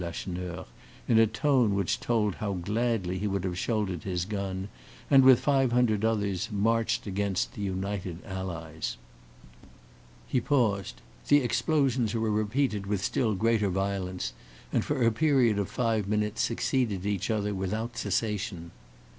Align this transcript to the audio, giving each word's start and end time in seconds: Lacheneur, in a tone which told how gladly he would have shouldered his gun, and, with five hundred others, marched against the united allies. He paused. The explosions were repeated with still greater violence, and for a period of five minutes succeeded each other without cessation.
Lacheneur, 0.03 0.65
in 1.07 1.19
a 1.19 1.27
tone 1.27 1.75
which 1.75 1.99
told 1.99 2.33
how 2.41 2.53
gladly 2.53 3.19
he 3.19 3.27
would 3.27 3.43
have 3.43 3.55
shouldered 3.55 4.01
his 4.01 4.25
gun, 4.25 4.67
and, 5.11 5.23
with 5.23 5.39
five 5.41 5.71
hundred 5.71 6.03
others, 6.03 6.49
marched 6.51 7.05
against 7.05 7.53
the 7.53 7.61
united 7.61 8.17
allies. 8.25 8.97
He 10.27 10.41
paused. 10.41 11.01
The 11.27 11.43
explosions 11.43 12.15
were 12.15 12.31
repeated 12.31 12.87
with 12.87 13.05
still 13.05 13.35
greater 13.35 13.69
violence, 13.69 14.33
and 14.73 14.83
for 14.83 15.03
a 15.05 15.11
period 15.11 15.59
of 15.59 15.69
five 15.69 16.07
minutes 16.07 16.41
succeeded 16.41 17.05
each 17.05 17.29
other 17.29 17.53
without 17.53 17.95
cessation. 17.95 18.71